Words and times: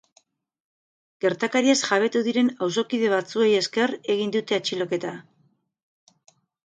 Gertakariaz 1.25 1.75
jabetu 1.81 2.23
diren 2.27 2.49
auzokide 2.69 3.11
batzuei 3.13 3.51
esker 3.59 3.93
egin 4.15 4.35
dute 4.37 4.59
atxiloketa. 4.59 5.13